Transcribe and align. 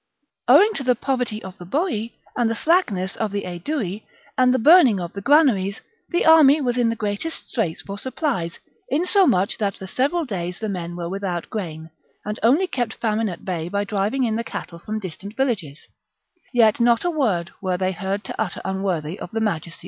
Owing 0.47 0.73
to 0.73 0.83
the 0.83 0.95
poverty 0.95 1.43
of 1.43 1.59
the 1.59 1.63
Boii, 1.63 2.13
the 2.35 2.55
slackness 2.55 3.15
of 3.17 3.31
the 3.31 3.43
Aedui, 3.43 4.03
and 4.35 4.51
the 4.51 4.57
burning 4.57 4.99
of 4.99 5.13
the 5.13 5.21
granaries, 5.21 5.79
the 6.09 6.25
army 6.25 6.59
was 6.59 6.75
in 6.75 6.89
the 6.89 6.95
greatest 6.95 7.49
straits 7.51 7.83
for 7.83 7.99
supplies, 7.99 8.57
insomuch 8.89 9.59
that 9.59 9.75
for 9.77 9.85
several 9.85 10.25
days 10.25 10.57
the 10.57 10.69
men 10.69 10.95
were 10.95 11.07
without 11.07 11.51
grain, 11.51 11.91
and 12.25 12.39
only 12.41 12.65
kept 12.65 12.95
famine 12.95 13.29
at 13.29 13.45
bay 13.45 13.69
by 13.69 13.83
driving 13.83 14.23
in 14.23 14.37
the 14.37 14.43
cattle 14.43 14.79
from 14.79 14.97
distant 14.99 15.37
villages: 15.37 15.85
yet 16.51 16.79
not 16.79 17.05
a 17.05 17.11
word 17.11 17.51
were 17.61 17.77
they 17.77 17.91
heard 17.91 18.23
to 18.23 18.41
utter 18.41 18.59
unworthy 18.65 19.19
of 19.19 19.29
the 19.29 19.39
majesty 19.39 19.39
of 19.39 19.41
^ 19.41 19.43
Caesar's 19.43 19.43
Conquest 19.43 19.65
of 19.65 19.65
Gaul, 19.65 19.69
p. 19.69 19.79